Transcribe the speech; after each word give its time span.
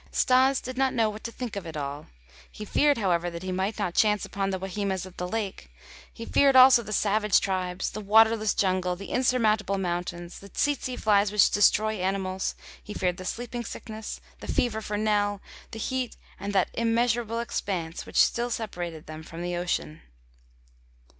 Stas 0.09 0.59
did 0.61 0.79
not 0.79 0.95
know 0.95 1.11
what 1.11 1.23
to 1.25 1.31
think 1.31 1.55
of 1.55 1.67
it 1.67 1.77
all; 1.77 2.07
he 2.51 2.65
feared, 2.65 2.97
however, 2.97 3.29
that 3.29 3.43
he 3.43 3.51
might 3.51 3.77
not 3.77 3.93
chance 3.93 4.25
upon 4.25 4.49
the 4.49 4.57
Wahimas 4.57 5.05
at 5.05 5.17
the 5.19 5.27
lake; 5.27 5.69
he 6.11 6.25
feared 6.25 6.55
also 6.55 6.81
the 6.81 6.91
savage 6.91 7.39
tribes, 7.39 7.91
the 7.91 8.01
waterless 8.01 8.55
jungle, 8.55 8.95
the 8.95 9.11
insurmountable 9.11 9.77
mountains, 9.77 10.39
the 10.39 10.49
tsetse 10.49 10.95
flies 10.95 11.31
which 11.31 11.51
destroy 11.51 11.99
animals; 11.99 12.55
he 12.83 12.95
feared 12.95 13.17
the 13.17 13.25
sleeping 13.25 13.63
sickness, 13.63 14.19
the 14.39 14.51
fever 14.51 14.81
for 14.81 14.97
Nell, 14.97 15.39
the 15.69 15.77
heat, 15.77 16.17
and 16.39 16.51
that 16.51 16.71
immeasurable 16.73 17.37
expanse 17.37 18.03
which 18.07 18.17
still 18.17 18.49
separated 18.49 19.05
them 19.05 19.21
from 19.21 19.43
the 19.43 19.55
ocean. 19.55 20.01